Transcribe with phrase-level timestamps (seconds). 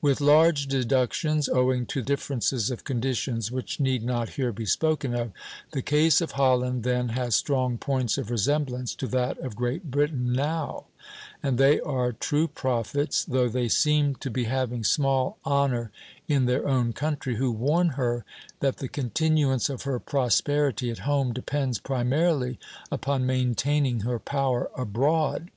[0.00, 5.32] With large deductions, owing to differences of conditions which need not here be spoken of,
[5.72, 10.32] the case of Holland then has strong points of resemblance to that of Great Britain
[10.34, 10.84] now;
[11.42, 15.90] and they are true prophets, though they seem to be having small honor
[16.28, 18.24] in their own country, who warn her
[18.60, 22.56] that the continuance of her prosperity at home depends primarily
[22.92, 25.50] upon maintaining her power abroad.